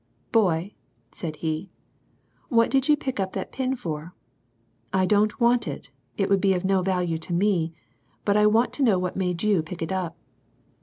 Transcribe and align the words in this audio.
—"Boy," 0.31 0.73
said 1.11 1.35
he" 1.35 1.69
what 2.49 2.71
do 2.71 2.81
you 2.83 2.97
pick 2.97 3.19
up 3.19 3.33
that 3.33 3.51
pin 3.51 3.75
fpr? 3.75 4.13
I 4.91 5.05
don't 5.05 5.39
want 5.39 5.67
it, 5.67 5.91
it 6.17 6.27
would 6.27 6.41
be 6.41 6.55
of 6.55 6.65
no 6.65 6.81
value 6.81 7.19
to 7.19 7.33
me, 7.33 7.73
but 8.25 8.35
I 8.35 8.47
want 8.47 8.73
to 8.73 8.83
know 8.83 8.97
what 8.97 9.15
made 9.15 9.43
you 9.43 9.61
pick 9.61 9.79
it 9.83 9.91
up." 9.91 10.17